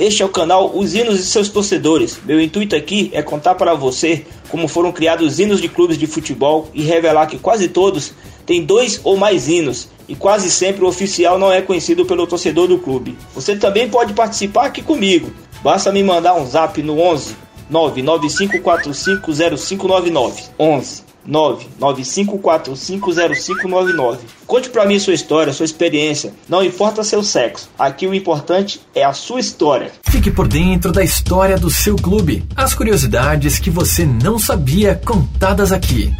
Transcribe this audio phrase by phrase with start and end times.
[0.00, 2.18] Este é o canal Os Hinos e seus torcedores.
[2.24, 6.70] Meu intuito aqui é contar para você como foram criados hinos de clubes de futebol
[6.72, 8.14] e revelar que quase todos
[8.46, 12.66] têm dois ou mais hinos e quase sempre o oficial não é conhecido pelo torcedor
[12.66, 13.14] do clube.
[13.34, 15.30] Você também pode participar aqui comigo.
[15.62, 17.36] Basta me mandar um zap no 11
[17.70, 24.18] 995450599 11 995450599.
[24.46, 26.34] Conte para mim sua história, sua experiência.
[26.48, 27.68] Não importa seu sexo.
[27.78, 29.92] Aqui o importante é a sua história.
[30.08, 32.44] Fique por dentro da história do seu clube.
[32.56, 36.12] As curiosidades que você não sabia contadas aqui.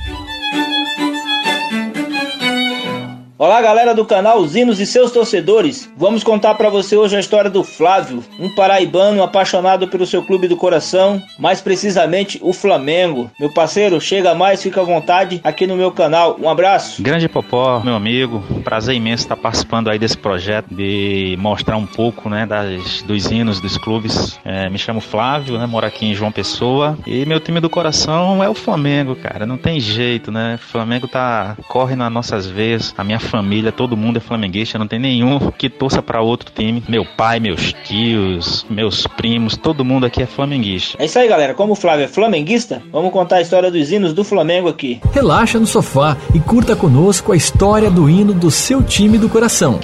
[3.43, 5.91] Olá, galera do canal Zinos e seus torcedores.
[5.97, 10.47] Vamos contar para você hoje a história do Flávio, um paraibano apaixonado pelo seu clube
[10.47, 13.31] do coração, mais precisamente o Flamengo.
[13.41, 16.37] Meu parceiro, chega mais, fica à vontade aqui no meu canal.
[16.39, 17.03] Um abraço.
[17.03, 22.29] Grande Popó, meu amigo, prazer imenso estar participando aí desse projeto de mostrar um pouco,
[22.29, 24.39] né, das, dos hinos dos clubes.
[24.45, 28.45] É, me chamo Flávio, né, moro aqui em João Pessoa e meu time do coração
[28.45, 29.47] é o Flamengo, cara.
[29.47, 30.57] Não tem jeito, né?
[30.57, 32.95] O Flamengo tá corre nas nossas veias.
[32.99, 36.83] A minha família, todo mundo é flamenguista, não tem nenhum que torça para outro time.
[36.89, 40.97] Meu pai, meus tios, meus primos, todo mundo aqui é flamenguista.
[41.01, 41.55] É isso aí, galera.
[41.55, 45.01] Como o Flávio é flamenguista, vamos contar a história dos hinos do Flamengo aqui.
[45.13, 49.79] Relaxa no sofá e curta conosco a história do hino do seu time do coração.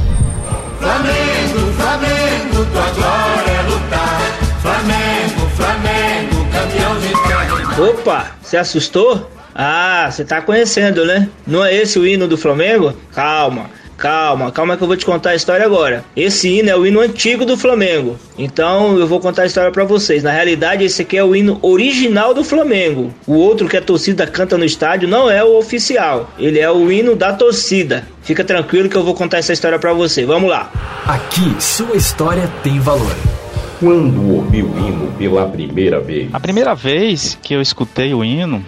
[0.80, 4.20] Flamengo, Flamengo, tua glória é lutar.
[4.60, 7.90] Flamengo, Flamengo, campeão de terra.
[7.90, 9.30] Opa, se assustou?
[9.58, 11.30] Ah, você tá conhecendo, né?
[11.46, 12.94] Não é esse o hino do Flamengo?
[13.14, 13.70] Calma.
[13.96, 16.04] Calma, calma que eu vou te contar a história agora.
[16.14, 18.18] Esse hino é o hino antigo do Flamengo.
[18.36, 20.22] Então eu vou contar a história para vocês.
[20.22, 23.14] Na realidade, esse aqui é o hino original do Flamengo.
[23.26, 26.30] O outro que a torcida canta no estádio não é o oficial.
[26.38, 28.06] Ele é o hino da torcida.
[28.20, 30.26] Fica tranquilo que eu vou contar essa história para você.
[30.26, 30.70] Vamos lá.
[31.06, 33.35] Aqui, sua história tem valor.
[33.78, 36.34] Quando ouviu o hino pela primeira vez?
[36.34, 38.64] A primeira vez que eu escutei o hino,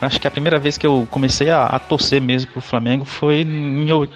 [0.00, 3.42] acho que a primeira vez que eu comecei a, a torcer mesmo pro Flamengo foi
[3.42, 3.46] em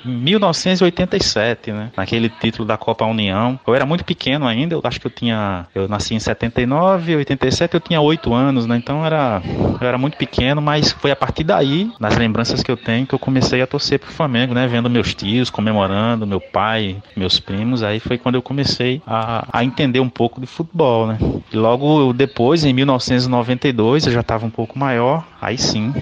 [0.05, 1.91] 1987, né?
[1.97, 3.59] Naquele título da Copa União.
[3.65, 5.67] Eu era muito pequeno ainda, eu acho que eu tinha.
[5.73, 8.77] Eu nasci em 79, 87 eu tinha 8 anos, né?
[8.77, 9.41] Então era,
[9.81, 13.15] eu era muito pequeno, mas foi a partir daí, nas lembranças que eu tenho, que
[13.15, 14.67] eu comecei a torcer pro Flamengo, né?
[14.67, 17.85] Vendo meus tios comemorando, meu pai, meus primos.
[17.85, 21.19] Aí foi quando eu comecei a, a entender um pouco pouco de futebol, né?
[21.53, 25.93] E logo depois, em 1992, eu já estava um pouco maior, aí sim,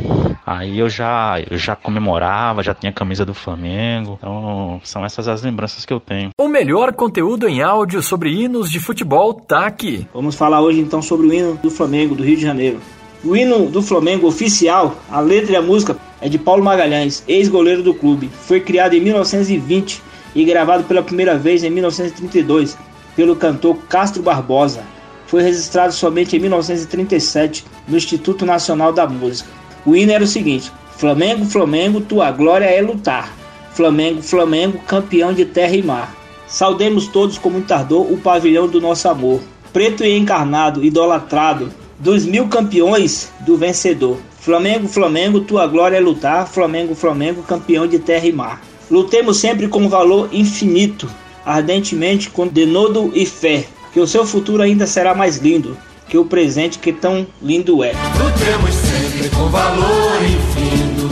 [0.47, 4.17] aí eu já, eu já comemorava, já tinha camisa do Flamengo.
[4.19, 6.31] Então, são essas as lembranças que eu tenho.
[6.41, 10.07] O melhor conteúdo em áudio sobre hinos de futebol tá aqui.
[10.15, 12.81] Vamos falar hoje então sobre o hino do Flamengo do Rio de Janeiro.
[13.25, 17.83] O hino do Flamengo oficial, a letra e a música é de Paulo Magalhães, ex-goleiro
[17.83, 18.31] do clube.
[18.33, 20.01] Foi criado em 1920
[20.35, 22.79] e gravado pela primeira vez em 1932
[23.21, 24.83] pelo cantor Castro Barbosa.
[25.27, 29.51] Foi registrado somente em 1937 no Instituto Nacional da Música.
[29.85, 33.31] O hino era o seguinte: Flamengo, Flamengo, tua glória é lutar.
[33.75, 36.17] Flamengo, Flamengo, campeão de terra e mar.
[36.47, 39.43] Saudemos todos com muito ardor o pavilhão do nosso amor.
[39.71, 44.17] Preto e encarnado, idolatrado, dos mil campeões do vencedor.
[44.41, 46.49] Flamengo, Flamengo, tua glória é lutar.
[46.49, 48.63] Flamengo, Flamengo, campeão de terra e mar.
[48.91, 51.07] Lutemos sempre com valor infinito,
[51.45, 55.77] ardentemente com denodo e fé, que o seu futuro ainda será mais lindo
[56.11, 57.93] que o presente que tão lindo é.
[58.19, 61.09] Lutemos sempre com valor infinito,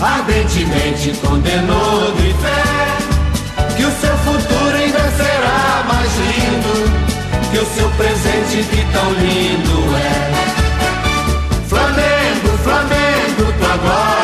[0.00, 7.06] ardentemente com denodo e fé, que o seu futuro ainda será mais lindo
[7.52, 11.68] que o seu presente que tão lindo é.
[11.68, 14.15] Flamengo, Flamengo, tua glória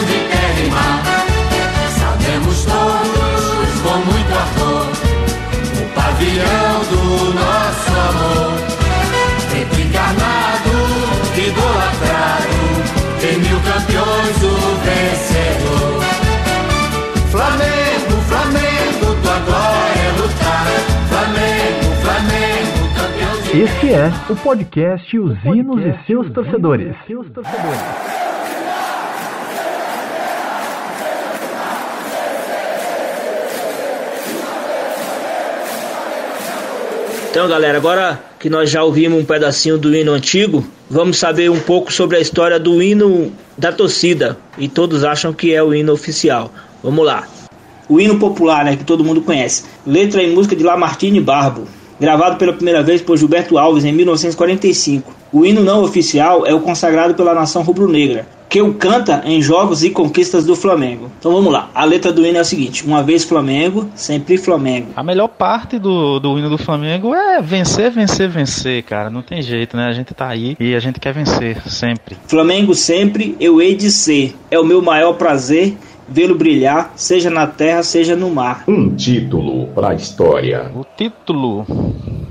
[0.00, 1.02] paixão de terra e mar.
[1.98, 4.86] Sabemos todos com muito ardor
[5.80, 8.52] o pavilhão do nosso amor.
[9.50, 10.70] Preto encarnado,
[11.36, 12.58] idolatrado,
[13.20, 14.54] tem mil campeões o
[14.84, 16.00] vencedor.
[17.30, 20.66] Flamengo, Flamengo, tua glória é lutar.
[21.08, 26.96] Flamengo, Flamengo, campeão Este é o podcast Os o Hinos e seus torcedores.
[27.04, 28.19] E seus torcedores.
[37.30, 41.60] Então, galera, agora que nós já ouvimos um pedacinho do hino antigo, vamos saber um
[41.60, 44.36] pouco sobre a história do hino da torcida.
[44.58, 46.52] E todos acham que é o hino oficial.
[46.82, 47.28] Vamos lá.
[47.88, 49.64] O hino popular, né, que todo mundo conhece.
[49.86, 51.68] Letra e música de Lamartine Barbo
[52.00, 55.14] gravado pela primeira vez por Gilberto Alves em 1945.
[55.30, 59.84] O hino não oficial é o consagrado pela nação rubro-negra, que o canta em jogos
[59.84, 61.08] e conquistas do Flamengo.
[61.20, 64.88] Então vamos lá, a letra do hino é a seguinte: Uma vez Flamengo, sempre Flamengo.
[64.96, 69.08] A melhor parte do, do hino do Flamengo é vencer, vencer, vencer, cara.
[69.08, 69.86] Não tem jeito, né?
[69.86, 72.16] A gente tá aí e a gente quer vencer, sempre.
[72.26, 74.34] Flamengo sempre, eu hei de ser.
[74.50, 75.76] É o meu maior prazer
[76.08, 78.64] vê-lo brilhar, seja na terra, seja no mar.
[78.66, 80.72] Um título para a história.
[80.74, 81.64] O título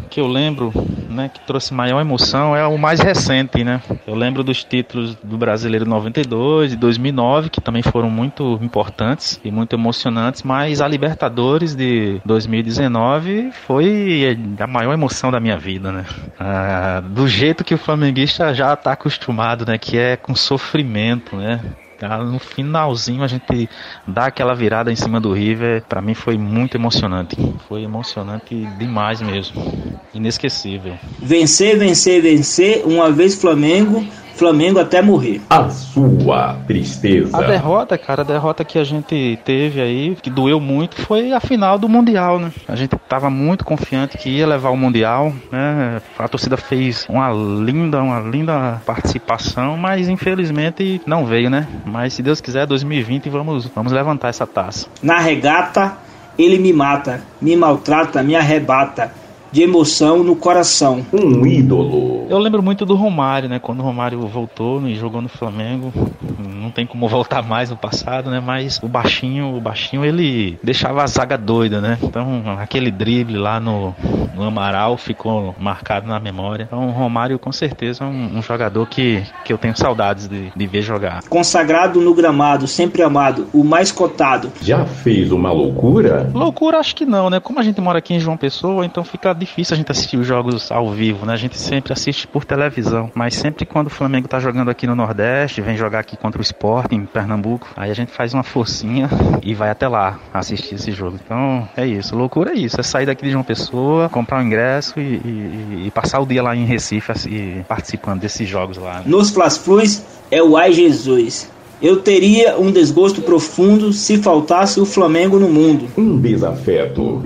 [0.09, 0.71] que eu lembro,
[1.09, 3.81] né, que trouxe maior emoção é o mais recente, né?
[4.07, 9.51] Eu lembro dos títulos do Brasileiro 92 e 2009, que também foram muito importantes e
[9.51, 16.05] muito emocionantes, mas a Libertadores de 2019 foi a maior emoção da minha vida, né?
[16.39, 21.61] Ah, do jeito que o flamenguista já está acostumado, né, que é com sofrimento, né?
[22.07, 23.69] No finalzinho a gente
[24.07, 27.35] dá aquela virada em cima do River, para mim foi muito emocionante.
[27.67, 29.99] Foi emocionante demais mesmo.
[30.13, 30.97] Inesquecível.
[31.19, 34.05] Vencer, vencer, vencer, uma vez Flamengo,
[34.39, 35.41] Flamengo até morrer.
[35.49, 37.37] A sua tristeza.
[37.37, 41.41] A derrota, cara, a derrota que a gente teve aí, que doeu muito, foi a
[41.41, 42.49] final do Mundial, né?
[42.65, 46.01] A gente tava muito confiante que ia levar o Mundial, né?
[46.17, 51.67] A torcida fez uma linda, uma linda participação, mas infelizmente não veio, né?
[51.85, 54.87] Mas se Deus quiser, 2020 vamos, vamos levantar essa taça.
[55.03, 55.97] Na regata,
[56.37, 59.11] ele me mata, me maltrata, me arrebata
[59.51, 61.05] de emoção no coração.
[61.11, 62.27] Um ídolo.
[62.29, 63.59] Eu lembro muito do Romário, né?
[63.59, 65.91] Quando o Romário voltou e jogou no Flamengo,
[66.37, 68.39] não tem como voltar mais no passado, né?
[68.39, 71.97] Mas o baixinho, o baixinho ele deixava a zaga doida, né?
[72.01, 73.95] Então aquele drible lá no,
[74.35, 76.63] no Amaral ficou marcado na memória.
[76.63, 80.51] Então o Romário com certeza é um, um jogador que, que eu tenho saudades de,
[80.55, 81.23] de ver jogar.
[81.23, 84.51] Consagrado no gramado, sempre amado, o mais cotado.
[84.61, 86.29] Já fez uma loucura?
[86.33, 87.39] Loucura acho que não, né?
[87.39, 90.27] Como a gente mora aqui em João Pessoa, então fica difícil a gente assistir os
[90.27, 91.33] jogos ao vivo, né?
[91.33, 94.95] A gente sempre assiste por televisão, mas sempre quando o Flamengo tá jogando aqui no
[94.95, 99.09] Nordeste, vem jogar aqui contra o Sport em Pernambuco, aí a gente faz uma forcinha
[99.41, 101.17] e vai até lá assistir esse jogo.
[101.23, 104.99] Então é isso, loucura é isso, é sair daqui de João Pessoa, comprar um ingresso
[104.99, 108.99] e, e, e passar o dia lá em Recife assim, participando desses jogos lá.
[108.99, 109.03] Né?
[109.05, 111.49] Nos Flas Plus é o Ai Jesus.
[111.81, 115.87] Eu teria um desgosto profundo se faltasse o Flamengo no mundo.
[115.97, 117.23] Um desafeto.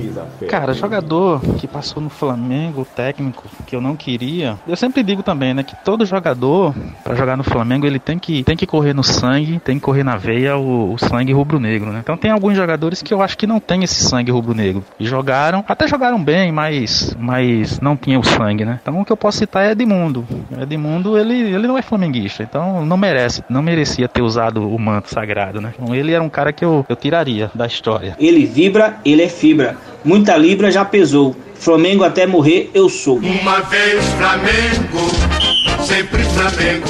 [0.48, 4.60] Cara, jogador que passou no Flamengo, técnico que eu não queria.
[4.68, 8.44] Eu sempre digo também, né, que todo jogador para jogar no Flamengo ele tem que
[8.44, 12.02] tem que correr no sangue, tem que correr na veia o, o sangue rubro-negro, né?
[12.04, 15.64] Então tem alguns jogadores que eu acho que não tem esse sangue rubro-negro e jogaram,
[15.68, 18.80] até jogaram bem, mas mas não tinha o sangue, né?
[18.82, 20.26] Então o que eu posso citar é Edmundo.
[20.62, 24.80] Edmundo ele ele não é flamenguista, então não merece, não merecia ter usado usado o
[24.80, 25.74] manto sagrado, né?
[25.80, 28.16] Então ele era um cara que eu, eu tiraria da história.
[28.20, 29.78] Ele vibra, ele é fibra.
[30.04, 31.36] Muita libra já pesou.
[31.56, 33.18] Flamengo até morrer eu sou.
[33.18, 36.88] Uma vez Flamengo, sempre Flamengo.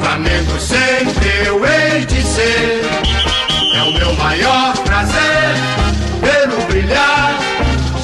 [0.00, 2.82] Flamengo sempre eu hei de ser.
[3.74, 5.54] É o meu maior prazer
[6.20, 7.38] vê-lo brilhar,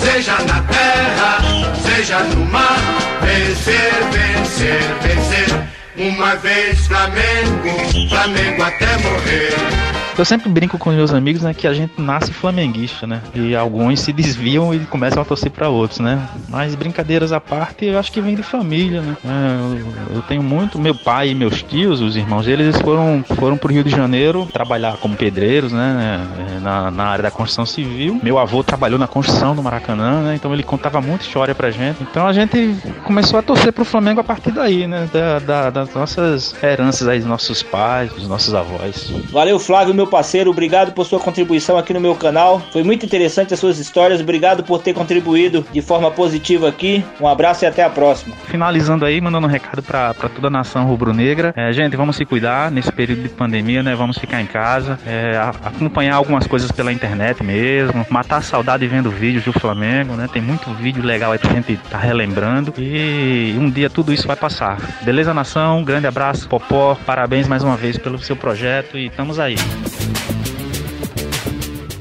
[0.03, 1.39] seja na terra,
[1.83, 2.79] seja no mar.
[3.21, 5.75] Vencer, vencer, vencer.
[5.97, 10.04] Uma vez Flamengo, Flamengo até morrer.
[10.17, 13.21] Eu sempre brinco com meus amigos, né, que a gente nasce flamenguista, né?
[13.35, 16.29] E alguns se desviam e começam a torcer para outros, né?
[16.49, 19.17] Mas brincadeiras à parte, eu acho que vem de família, né?
[19.25, 23.25] É, eu, eu, tenho muito, meu pai e meus tios, os irmãos deles, eles foram
[23.37, 26.21] foram pro Rio de Janeiro trabalhar como pedreiros, né,
[26.63, 28.21] na, na área da construção civil.
[28.23, 30.35] Meu avô trabalhou na construção do Maracanã, né?
[30.35, 32.03] Então ele contava muita história pra gente.
[32.03, 35.09] Então a gente começou a torcer pro Flamengo a partir daí, né?
[35.13, 39.13] Da, da, das nossas heranças aí dos nossos pais, dos nossos avós.
[39.31, 40.51] Valeu, Flávio, meu meu parceiro.
[40.51, 42.61] Obrigado por sua contribuição aqui no meu canal.
[42.73, 44.21] Foi muito interessante as suas histórias.
[44.21, 47.03] Obrigado por ter contribuído de forma positiva aqui.
[47.21, 48.37] Um abraço e até a próxima.
[48.47, 51.53] Finalizando aí, mandando um recado para toda a nação rubro-negra.
[51.57, 53.95] É, gente, vamos se cuidar nesse período de pandemia, né?
[53.95, 59.11] Vamos ficar em casa, é, acompanhar algumas coisas pela internet mesmo, matar a saudade vendo
[59.11, 60.29] vídeos do Flamengo, né?
[60.33, 62.75] Tem muito vídeo legal aí pra gente tá relembrando.
[62.77, 64.79] E um dia tudo isso vai passar.
[65.03, 65.83] Beleza, nação?
[65.83, 66.97] Grande abraço, Popó.
[67.07, 69.57] Parabéns mais uma vez pelo seu projeto e estamos aí.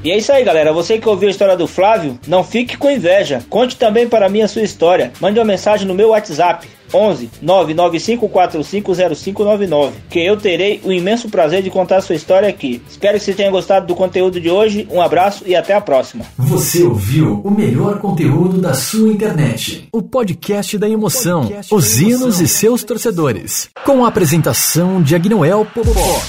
[0.04, 0.70] E é isso aí, galera.
[0.70, 3.42] Você que ouviu a história do Flávio, não fique com inveja.
[3.48, 5.10] Conte também para mim a sua história.
[5.18, 11.70] Mande uma mensagem no meu WhatsApp 11 995450599, que eu terei o imenso prazer de
[11.70, 12.82] contar a sua história aqui.
[12.86, 14.86] Espero que você tenha gostado do conteúdo de hoje.
[14.90, 16.26] Um abraço e até a próxima.
[16.36, 19.88] Você ouviu o melhor conteúdo da sua internet.
[19.90, 23.70] O podcast da emoção, podcast os hinos e seus torcedores.
[23.86, 26.20] Com a apresentação de Agnoel Popó.